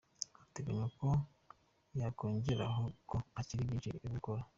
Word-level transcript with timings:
Kantengwa 0.35 0.85
kandi 0.99 1.25
yongeyeho 1.99 2.83
ko 3.09 3.15
hakiri 3.35 3.67
byinshi 3.67 3.89
byo 3.97 4.09
gukora. 4.15 4.41